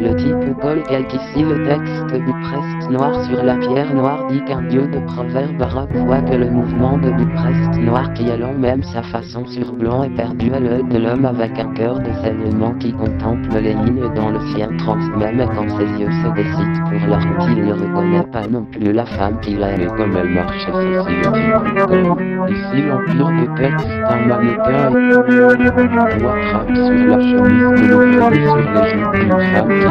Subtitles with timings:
[0.00, 4.86] Le type Paul qu'ici le texte Buprest noir sur la pierre noire dit qu'un dieu
[4.86, 9.46] de proverbe arabe voit que le mouvement de Buprest noir qui allant même sa façon
[9.46, 13.48] sur blanc est perdu à l'œil de l'homme avec un cœur de saignement qui contemple
[13.60, 17.48] les lignes dans le sien transmet mais quand ses yeux se décident pour la route
[17.56, 20.86] il ne reconnaît pas non plus la femme qu'il a aimée comme elle marche ceci
[20.86, 24.90] le type Ici l'empire de texte un mannequin
[26.20, 28.60] ou attrape sur la chemise de sur les joues
[29.12, 29.90] d'une femme Que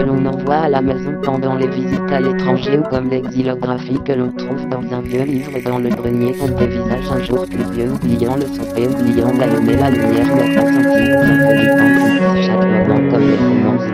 [0.00, 4.32] l'on envoie à la maison pendant les visites à l'étranger ou comme l'exilographie que l'on
[4.32, 8.46] trouve dans un vieux livre dans le grenier qu'on dévisage un jour pluvieux oubliant le
[8.46, 13.30] souper oubliant d'allumer la lumière mais pas senti ça fait du temps chaque moment comme
[13.30, 13.93] les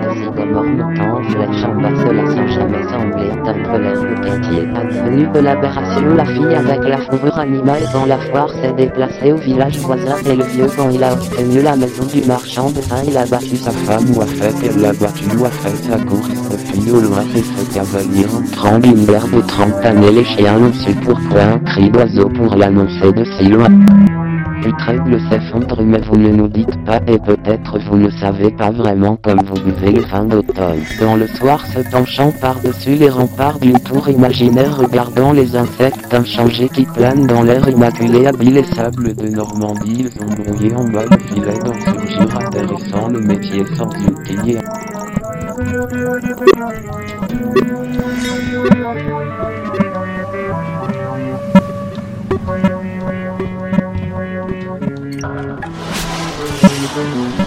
[3.52, 9.32] 1929 Estier avenue Collaboration La fille avec la fourrure animale dans la foire s'est déplacée
[9.32, 12.80] au village voisin et le vieux quand il a obtenu la maison du marchand de
[12.80, 15.76] vin il a battu sa femme ou a fait elle l'a battu ou a fait
[15.76, 16.30] sa course
[16.72, 21.42] fille au loin et ce cavalier entrant d'une berbe trempanée les chiens on sait pourquoi
[21.42, 23.68] un cri d'oiseau pour l'annoncer de si loin
[24.62, 29.16] Putraigle s'effondre mais vous ne nous dites pas et peut-être vous ne savez pas vraiment
[29.16, 30.82] comme vous buvez le vin d'automne.
[31.00, 36.68] Dans le soir se penchant par-dessus les remparts d'une tour imaginaire regardant les insectes inchangés
[36.68, 41.04] qui planent dans l'air immaculé habile et sable de Normandie ils ont brouillé en bas
[41.10, 44.58] le filet d'en surgir atterrissant le métier sans outil
[56.92, 57.40] Thank you.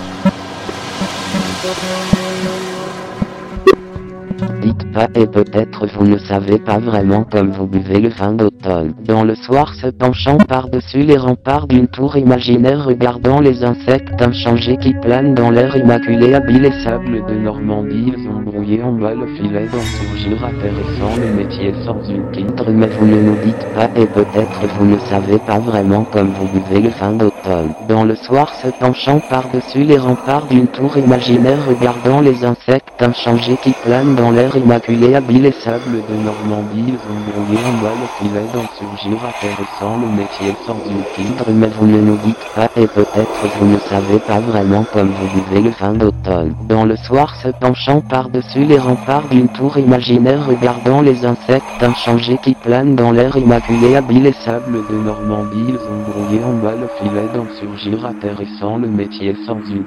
[5.16, 8.94] Et peut-être vous ne savez pas vraiment comme vous buvez le vin d'automne.
[9.06, 14.78] Dans le soir se penchant par-dessus les remparts d'une tour imaginaire regardant les insectes inchangés
[14.78, 19.16] qui planent dans l'air immaculé habile et sable de Normandie ils ont brouillé en bas
[19.16, 23.66] le filet d'en surgir atterrissant le métier sans une titre mais vous ne nous dites
[23.74, 27.74] pas et peut-être vous ne savez pas vraiment comme vous buvez le vin d'automne.
[27.90, 33.58] Dans le soir se penchant par-dessus les remparts d'une tour imaginaire regardant les insectes inchangés
[33.64, 36.94] qui planent dans l'air immaculé habile et sable de Normandie
[37.82, 42.18] bas le filet d'en surgir atterrissant le métier sans une titre mais vous ne nous
[42.18, 46.54] dites pas et peut-être vous ne savez pas vraiment comme vous buvez le vin d'automne.
[46.68, 52.38] Dans le soir se penchant par-dessus les remparts d'une tour imaginaire regardant les insectes inchangés
[52.44, 55.76] qui planent dans l'air immaculé habile et sable de Normandie
[56.10, 59.86] brouillé en bas le filet d'en surgir atterrissant le métier sans une